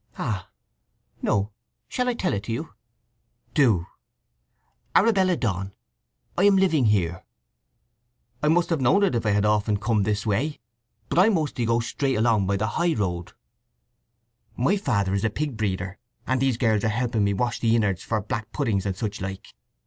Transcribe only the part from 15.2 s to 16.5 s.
a pig breeder, and